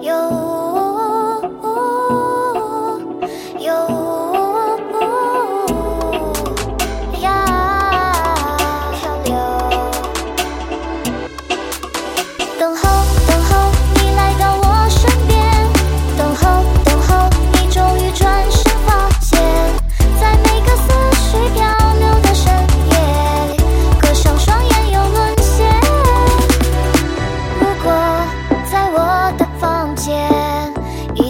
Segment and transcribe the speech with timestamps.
[0.00, 0.55] 有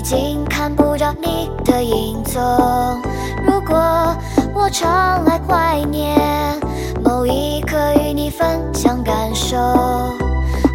[0.09, 2.41] 竟看不到你的影踪
[3.45, 3.77] 如果
[4.55, 6.17] 我常来怀念
[7.03, 9.57] 某一刻与你分享感受，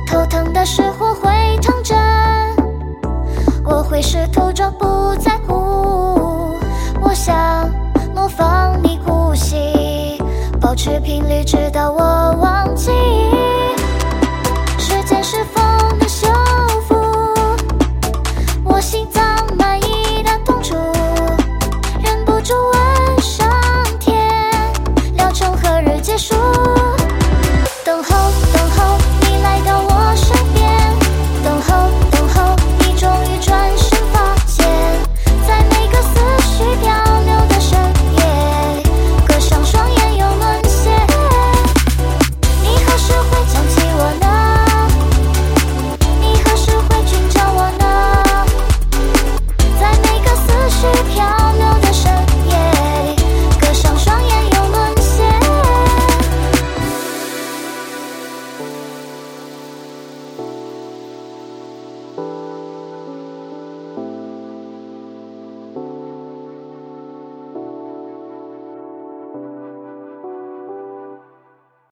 [0.05, 1.95] 头疼的时候会疼着，
[3.63, 6.57] 我会试图装不在乎。
[7.01, 7.69] 我想
[8.13, 10.21] 模仿你呼吸，
[10.59, 12.20] 保持频率，直到我。